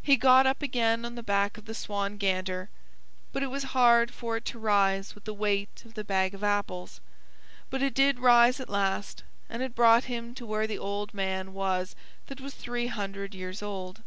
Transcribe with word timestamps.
He 0.00 0.16
got 0.16 0.46
up 0.46 0.62
again 0.62 1.04
on 1.04 1.16
the 1.16 1.20
back 1.24 1.58
of 1.58 1.64
the 1.64 1.74
Swan 1.74 2.16
Gander, 2.16 2.70
but 3.32 3.42
it 3.42 3.48
was 3.48 3.64
hard 3.74 4.12
for 4.14 4.36
it 4.36 4.44
to 4.44 4.56
rise 4.56 5.16
with 5.16 5.24
the 5.24 5.34
weight 5.34 5.82
of 5.84 5.94
the 5.94 6.04
bag 6.04 6.32
of 6.32 6.44
apples. 6.44 7.00
But 7.68 7.82
it 7.82 7.92
did 7.92 8.20
rise 8.20 8.60
at 8.60 8.68
last, 8.68 9.24
and 9.50 9.60
it 9.60 9.74
brought 9.74 10.04
him 10.04 10.32
to 10.36 10.46
where 10.46 10.68
the 10.68 10.78
old 10.78 11.12
man 11.12 11.54
was 11.54 11.96
that 12.28 12.40
was 12.40 12.54
three 12.54 12.86
hundred 12.86 13.34
years 13.34 13.60
old. 13.60 14.02